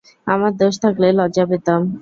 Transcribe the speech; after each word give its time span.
আমার 0.27 0.51
দোষ 0.57 0.73
থাকলে 0.83 1.07
লজ্জা 1.19 1.45
পেতাম। 1.49 1.81